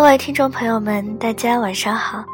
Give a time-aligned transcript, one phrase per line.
[0.00, 2.24] 各位听众朋友们，大家晚上好，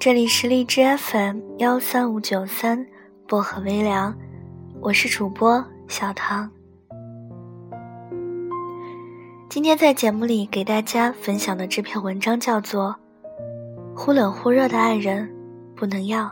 [0.00, 2.84] 这里是荔枝 FM 幺三五九三
[3.28, 4.12] 薄荷微凉，
[4.80, 6.50] 我是主播小唐。
[9.48, 12.96] 今天在节目里给大家分享的这篇文章叫做
[13.96, 15.32] 《忽冷忽热的爱人
[15.76, 16.24] 不能要》。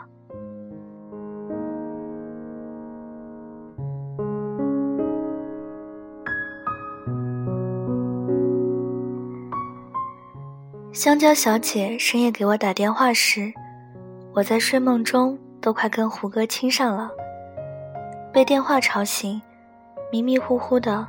[11.03, 13.53] 香蕉小姐深夜给我打电话时，
[14.33, 17.11] 我在睡梦中都快跟胡歌亲上了。
[18.33, 19.43] 被电话吵醒，
[20.13, 21.05] 迷迷糊糊的。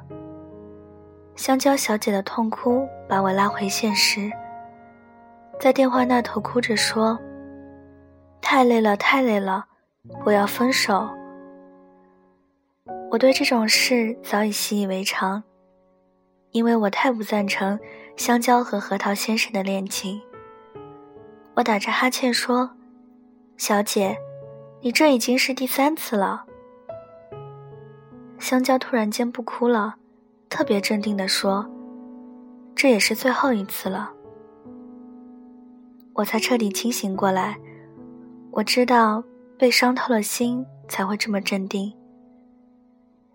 [1.36, 4.32] 香蕉小姐的痛哭把我拉回现实，
[5.60, 7.16] 在电话那头哭着说
[8.42, 9.64] ：“太累了，太累了，
[10.26, 11.08] 我要分手。”
[13.12, 15.44] 我对这种事早已习以为常，
[16.54, 17.78] 因为我太不赞成。
[18.16, 20.22] 香蕉和核桃先生的恋情。
[21.56, 22.70] 我打着哈欠说
[23.58, 24.16] ：“小姐，
[24.82, 26.46] 你这已经是第三次了。”
[28.38, 29.96] 香蕉突然间不哭了，
[30.48, 31.68] 特别镇定地说
[32.76, 34.12] ：“这也是最后一次了。”
[36.14, 37.58] 我才彻底清醒过来，
[38.52, 39.24] 我知道
[39.58, 41.92] 被伤透了心才会这么镇定。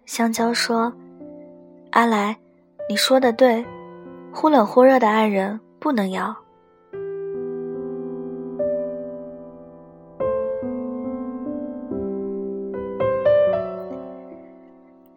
[0.06, 0.92] 香蕉说
[1.91, 2.38] ：“阿来，
[2.89, 3.64] 你说的对。”
[4.31, 6.36] 忽冷忽热的爱人不能要。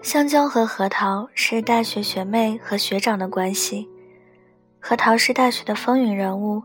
[0.02, 3.88] 香蕉和核桃是大学学妹和学长的关系，
[4.80, 6.64] 核桃是大学的风云人物，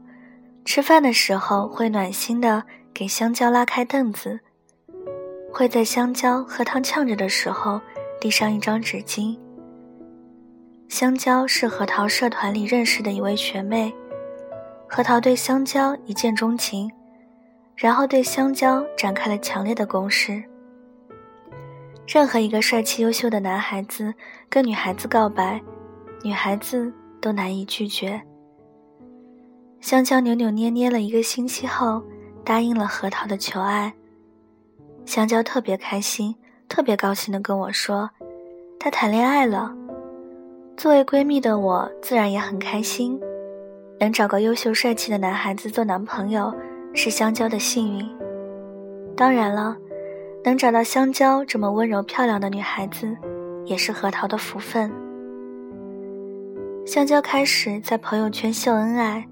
[0.64, 2.62] 吃饭的时候会暖心的
[2.94, 4.40] 给香蕉拉开凳子，
[5.52, 7.80] 会在香蕉喝汤呛着的时候
[8.20, 9.36] 递上一张纸巾。
[10.88, 13.92] 香蕉是核桃社团里认识的一位学妹，
[14.88, 16.90] 核桃对香蕉一见钟情，
[17.74, 20.42] 然后对香蕉展开了强烈的攻势。
[22.06, 24.14] 任何一个帅气优秀的男孩子
[24.48, 25.60] 跟女孩子告白，
[26.22, 28.22] 女孩子都难以拒绝。
[29.80, 32.02] 香蕉扭扭捏捏了一个星期后，
[32.44, 33.92] 答应了核桃的求爱。
[35.04, 36.34] 香蕉特别开心，
[36.68, 38.08] 特别高兴地跟我说，
[38.78, 39.74] 他谈恋爱了。
[40.76, 43.18] 作为闺蜜的我，自然也很开心，
[43.98, 46.54] 能找个优秀帅气的男孩子做男朋友，
[46.92, 48.06] 是香蕉的幸运。
[49.16, 49.74] 当然了，
[50.44, 53.16] 能找到香蕉这么温柔漂亮的女孩子，
[53.64, 54.92] 也是核桃的福分。
[56.84, 59.26] 香蕉开始在朋友圈秀恩爱，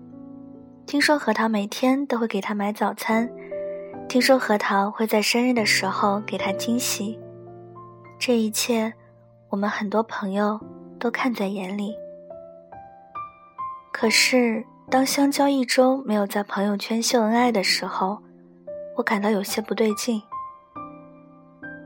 [0.87, 3.29] 听说核桃每天都会给她买早餐，
[4.09, 7.21] 听说核桃会在生日的时候给她惊喜，
[8.19, 8.95] 这一切，
[9.51, 10.59] 我们很多朋友。
[11.05, 11.95] 都看在眼里。
[13.93, 18.23] 可是，当香蕉一周没有在朋友圈秀恩爱的时候，
[18.97, 20.23] 我感到有些不对劲。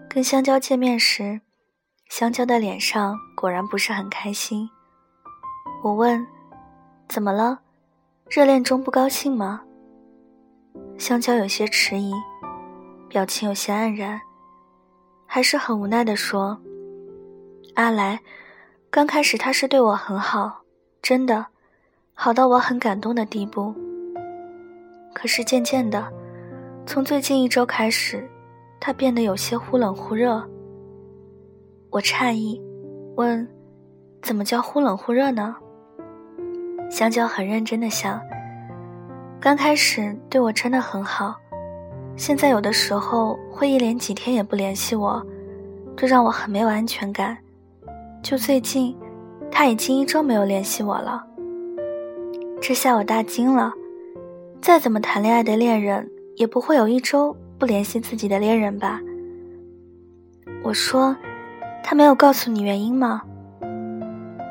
[0.09, 1.41] 跟香蕉见面时，
[2.09, 4.71] 香蕉的脸上果然不是很开心。
[5.83, 6.25] 我问
[7.11, 7.59] ：“怎么了？
[8.31, 9.63] 热恋中不高兴吗？”
[10.97, 12.13] 香蕉有些迟疑，
[13.09, 14.21] 表情有些黯然，
[15.27, 16.61] 还是很无奈地说
[17.75, 18.21] ：“阿来。”
[18.91, 20.63] 刚开始他是对我很好，
[21.03, 21.47] 真的，
[22.15, 23.75] 好到我很感动的地步。
[25.13, 26.11] 可是渐渐的，
[26.87, 28.27] 从最近一周开始，
[28.81, 30.43] 他变得有些忽冷忽热。
[31.91, 32.61] 我诧异，
[33.17, 33.47] 问
[34.23, 35.55] ：“怎么叫忽冷忽热呢？”
[36.91, 38.19] 香蕉很认真的想
[39.39, 41.37] ：“刚开始对我真的很好，
[42.17, 45.25] 现在有的时候会一连几天也不联系我，
[45.95, 47.37] 这让我很没有安全感。”
[48.23, 48.97] 就最近，
[49.51, 51.25] 他已经一周没有联系我了。
[52.61, 53.73] 这下我大惊了。
[54.61, 59.01] 再怎么谈恋爱的恋人，也不会有一周不联系自己的恋人吧？
[60.65, 61.17] 我说
[61.83, 63.23] ：“他没有告诉你原因吗？”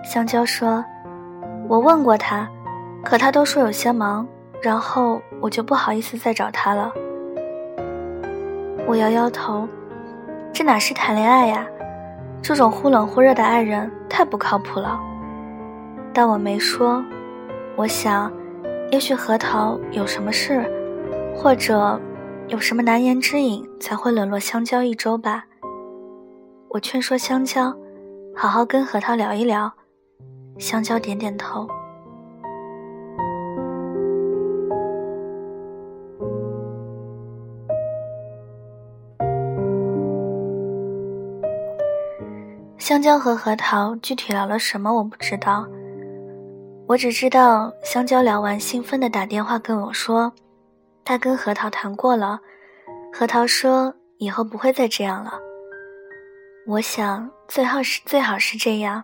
[0.03, 0.83] 香蕉说
[1.67, 2.49] ：“我问过他，
[3.03, 4.25] 可他都说有些忙，
[4.61, 6.91] 然后我就不好意思再找他了。”
[8.87, 9.67] 我摇摇头
[10.53, 11.67] ：“这哪是谈恋爱呀？”
[12.41, 14.99] 这种忽冷忽热的爱人太不靠谱了，
[16.13, 17.03] 但我没说。
[17.75, 18.31] 我想，
[18.91, 20.63] 也许核桃有什么事，
[21.35, 21.99] 或者
[22.47, 25.45] 有什么难言之隐，才会冷落香蕉一周吧。
[26.69, 27.75] 我劝说香蕉，
[28.35, 29.71] 好好跟核桃聊一聊。
[30.57, 31.67] 香蕉点点头。
[42.87, 45.67] 香蕉和核桃具体聊了什么我不知道。
[46.87, 50.31] 我只知道香蕉聊完，兴奋的打电话跟我说，
[51.03, 52.39] 他跟核桃谈过了，
[53.11, 55.37] 核桃说以后不会再这样了。
[56.65, 59.03] 我想最好是最好是这样。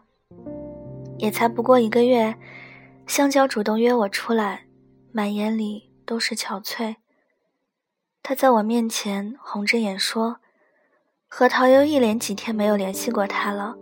[1.18, 2.33] 也才不过一个月，
[3.06, 4.62] 香蕉主动约我出来，
[5.12, 6.95] 满眼里都是憔悴。
[8.21, 10.38] 他在我面前红着眼说
[11.35, 13.75] ：“核桃又一连几天没有联系过他了。”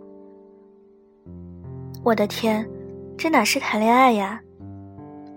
[2.02, 2.66] 我的天，
[3.14, 4.40] 这哪是谈恋爱呀！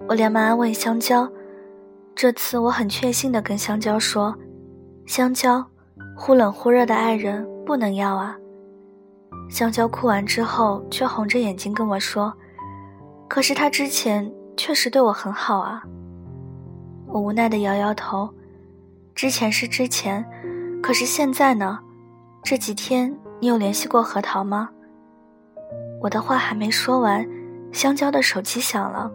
[0.07, 1.29] 我连忙安慰香蕉。
[2.15, 4.33] 这次我很确信的跟香蕉说
[5.06, 5.62] ：“香蕉，
[6.15, 8.38] 忽冷忽热的爱人不能要啊。”
[9.51, 12.33] 香蕉哭完之后，却红着眼睛跟我说
[13.27, 15.83] ：“可是他之前确实对我很好啊。”
[17.12, 18.29] 我无奈的摇摇头
[19.13, 20.25] ：“之前是之前，
[20.81, 21.79] 可是现在呢？
[22.45, 24.69] 这几天你有联系过核桃吗？”
[26.00, 27.27] 我的话还没说完，
[27.74, 29.12] 香蕉的手机响了。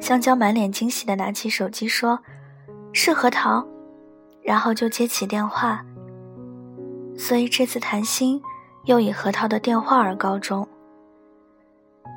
[0.00, 2.18] 香蕉满脸惊喜的拿起手机说
[2.94, 3.66] ：“是核桃。”
[4.42, 5.84] 然后就接起电话。
[7.18, 8.40] 所以这次谈心。
[8.86, 10.66] 又以核桃的电话而告终。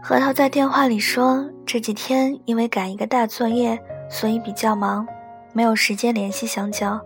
[0.01, 3.77] 核桃在电话里说：“这几天因为赶一个大作业，
[4.09, 5.06] 所以比较忙，
[5.51, 7.00] 没有时间联系香蕉。”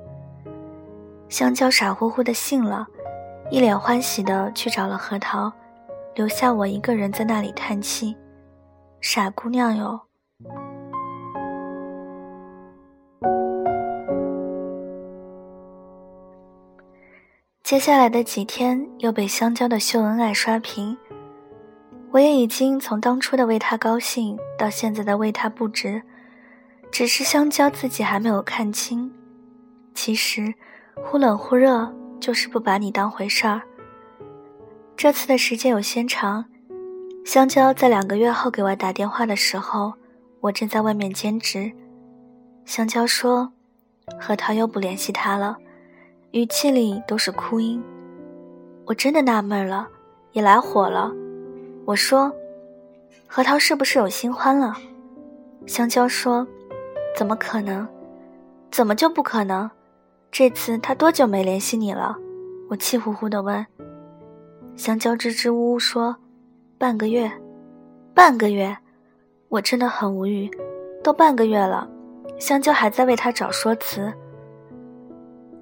[1.28, 2.88] 香蕉傻乎乎的信了，
[3.50, 5.50] 一脸欢喜的去找了核桃，
[6.16, 8.14] 留下我一个人在那里叹气
[9.00, 10.02] ：“傻姑娘哟。”
[17.64, 20.98] 接下来的几天又被香蕉的秀恩爱刷屏，
[22.12, 26.02] 我也已经从当初的为他高兴到现在的为他不值，
[26.92, 29.10] 只是香蕉自己还没有看清，
[29.94, 30.54] 其实
[31.02, 33.62] 忽冷忽热就是不把你当回事儿。
[34.96, 36.44] 这次的时间有些长，
[37.26, 39.94] 香蕉在两个月后给我打电话的时候，
[40.42, 41.72] 我正在外面兼职。
[42.66, 43.52] 香蕉说，
[44.20, 45.58] 核桃又不联系他了。
[46.32, 47.82] 语气里都是哭音，
[48.86, 49.88] 我真的纳闷了，
[50.34, 51.12] 也来火了。
[51.86, 52.32] 我说
[53.26, 54.76] ：“核桃是不是有新欢了？”
[55.66, 56.46] 香蕉说
[57.16, 57.88] ：“怎么可能？
[58.70, 59.70] 怎么就不可能？
[60.32, 62.16] 这次他多久没联系你了？”
[62.70, 63.66] 我气呼呼地问。
[64.76, 66.16] 香蕉支支吾吾说
[66.78, 67.32] ：“半个月，
[68.14, 68.78] 半个月。”
[69.50, 70.52] 我真的很无语，
[71.02, 71.90] 都半个月了，
[72.38, 74.14] 香蕉还在为他找说辞。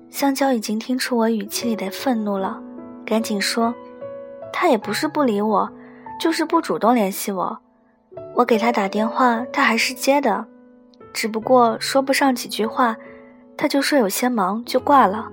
[0.10, 2.60] 香蕉已经听出我语气里的愤怒了，
[3.06, 3.72] 赶紧说
[4.52, 5.72] ：“他也不是不理我，
[6.20, 7.56] 就是不主动联系我。
[8.34, 10.44] 我给他打电话，他还是接的，
[11.14, 12.98] 只不过说不上几句话，
[13.58, 15.32] 他就说有些忙就挂了。”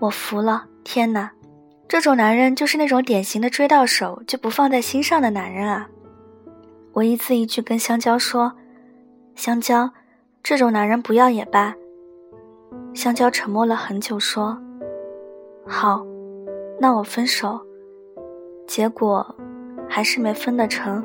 [0.00, 1.30] 我服了，天哪，
[1.86, 5.88] 这种男人就是那种典型的追到手就不放在心上的男人啊！
[6.92, 8.52] 我一字一句跟香蕉说
[9.36, 9.90] ：“香蕉，
[10.42, 11.74] 这种男人不要也罢。”
[12.94, 14.58] 香蕉沉默了很久，说
[15.66, 16.04] ：“好，
[16.80, 17.60] 那我分手。”
[18.66, 19.36] 结果
[19.88, 21.04] 还是没分得成。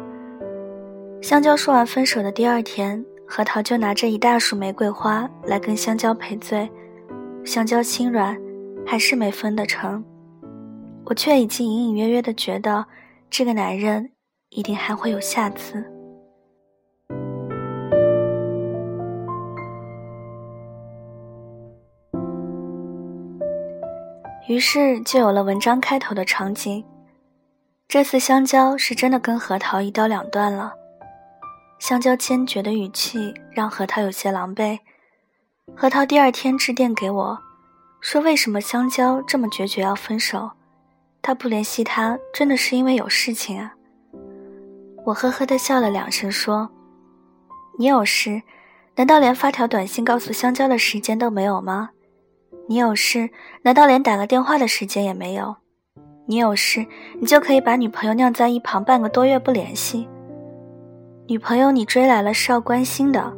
[1.22, 6.70] 香蕉说完分手的第二天，核桃就拿着一大束玫瑰花来跟香蕉赔罪。
[7.44, 8.36] 香蕉心软，
[8.86, 10.04] 还是没分得成。
[11.06, 12.86] 我却已经隐隐约约的觉得，
[13.30, 14.12] 这个男人
[14.50, 15.84] 一定还会有下次。
[24.48, 26.84] 于是就有了文章开头的场景。
[27.88, 30.74] 这次香蕉是真的跟核桃一刀两断了。
[31.80, 34.80] 香蕉坚决的语气让核桃有些狼狈。
[35.76, 37.40] 核桃第二天致电给我，
[38.00, 40.52] 说为什么香蕉这么决绝要分手？
[41.22, 43.74] 他不联系他，真的是因为有事情啊？
[45.06, 46.70] 我呵呵的笑了两声，说
[47.78, 48.42] ：“你有事？
[48.96, 51.90] 难道连发条短信告诉香蕉的时间都没有吗？”
[52.68, 53.30] 你有事，
[53.64, 55.58] 难道连打个电话的时间也没有？
[56.26, 56.88] 你有事，
[57.20, 60.08] 你就可以把女朋友晾在一旁半个多月不联系。
[61.28, 63.34] 女朋友你追来了是要关心的，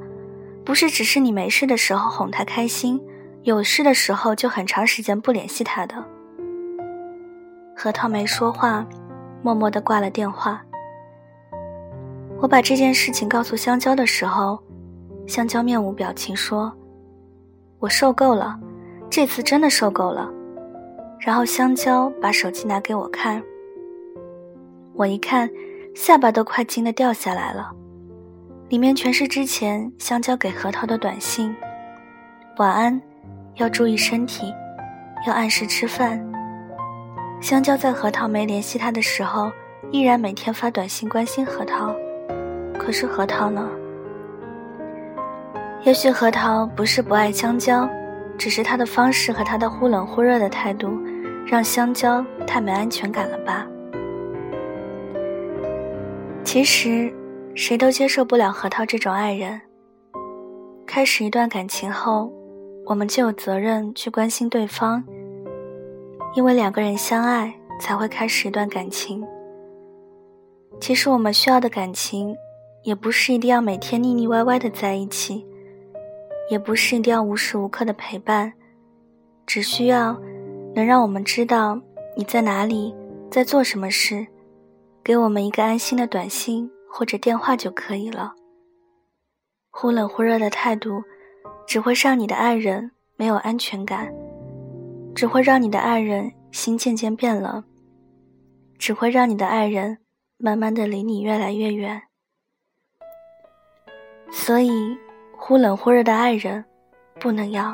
[0.65, 3.01] 不是只是你没事的时候哄她开心，
[3.43, 5.95] 有事的时候就很长时间不联系她的。
[7.73, 8.85] 核桃没说话，
[9.41, 10.61] 默默地挂了电话。
[12.41, 14.59] 我把这件事情告诉香蕉的时候，
[15.25, 16.71] 香蕉面无表情说
[17.79, 18.59] ：“我受够了。”
[19.09, 20.29] 这次真的受够了，
[21.21, 23.41] 然后香蕉把手机拿给我看。
[24.93, 25.49] 我一看，
[25.97, 27.71] 下巴都快惊得掉下来了，
[28.69, 31.53] 里面全是之前香蕉给核桃的短信
[32.57, 33.01] ：“晚安，
[33.55, 34.53] 要注意身体，
[35.25, 36.23] 要按时吃饭。”
[37.41, 39.51] 香蕉在核桃没联系他的时候，
[39.89, 41.93] 依然每天发短信关心核桃。
[42.77, 43.67] 可是核桃呢？
[45.83, 47.89] 也许核桃不是不爱香蕉，
[48.37, 50.95] 只是他的方式和他的忽冷忽热的态度，
[51.43, 53.65] 让香蕉太没安全感了吧。
[56.47, 57.13] 其实，
[57.55, 59.59] 谁都接受不了核桃这种爱人。
[60.85, 62.31] 开始一段感情后，
[62.85, 65.03] 我们就有责任去关心对方，
[66.37, 69.27] 因为两个人相爱才会开始一段感情。
[70.79, 72.33] 其实我们需要的感情，
[72.83, 75.45] 也不是一定要每天腻腻歪歪的在一起。
[76.49, 78.53] 也不是一定要无时无刻的陪伴，
[79.45, 80.17] 只需要
[80.73, 81.77] 能让我们知道
[82.15, 82.95] 你在哪里，
[83.29, 84.25] 在做什么事，
[85.07, 88.35] 给我们一个安心的短信或者电话就可以了。
[89.71, 91.01] 忽冷忽热的态度，
[91.65, 94.13] 只会让你的爱人没有安全感，
[95.15, 97.63] 只会让你的爱人心渐渐变冷，
[98.77, 99.99] 只会让你的爱人
[100.35, 102.01] 慢慢的离你越来越远。
[104.29, 104.97] 所以。
[105.39, 106.65] 忽冷忽热的爱人，
[107.19, 107.73] 不能要。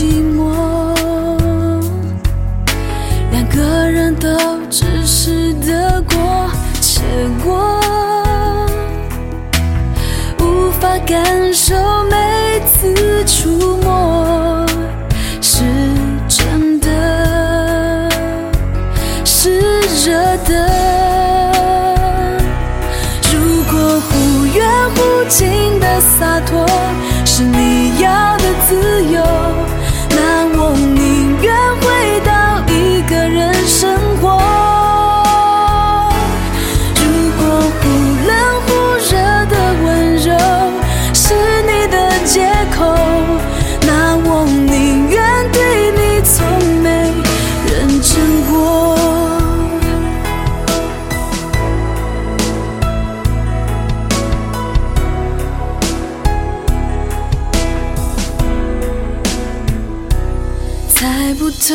[0.00, 0.48] 寂寞，
[3.30, 4.30] 两个人都
[4.70, 7.02] 只是得过且
[7.44, 7.78] 过，
[10.38, 11.74] 无法感受
[12.08, 14.19] 每次触摸。
[61.50, 61.74] 透，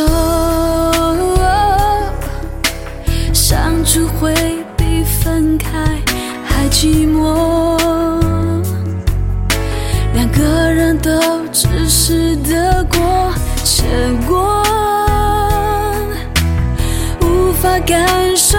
[3.34, 4.34] 相处会
[4.78, 5.68] 比分开
[6.46, 7.78] 还寂寞。
[10.14, 11.12] 两个人都
[11.52, 13.84] 只是得过且
[14.28, 14.64] 过，
[17.22, 18.58] 无法感受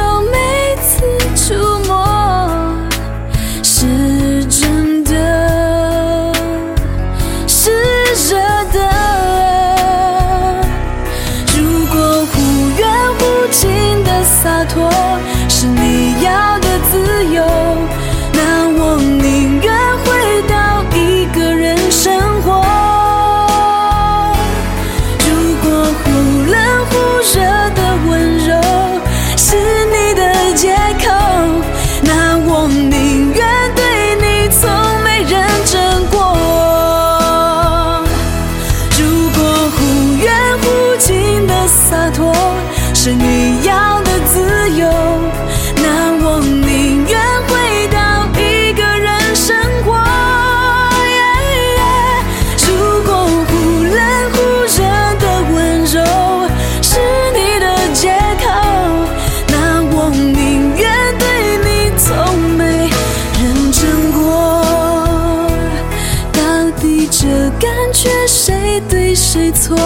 [69.37, 69.77] 谁错？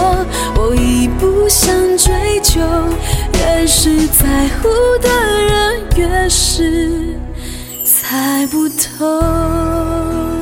[0.54, 2.60] 我已不想追究。
[3.34, 4.68] 越是在乎
[5.02, 5.08] 的
[5.42, 7.18] 人，越是
[7.84, 10.39] 猜不透。